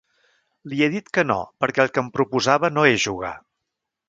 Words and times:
Li 0.71 0.79
he 0.85 0.87
dit 0.93 1.11
que 1.17 1.25
no 1.31 1.37
perquè 1.65 1.83
el 1.85 1.93
que 1.99 2.03
em 2.05 2.09
proposava 2.17 2.73
no 2.79 2.89
és 2.95 2.99
jugar. 3.09 3.35